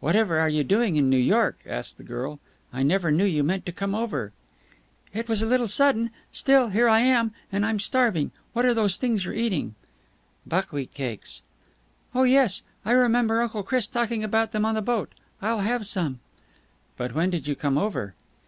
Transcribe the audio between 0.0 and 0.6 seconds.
"Whatever are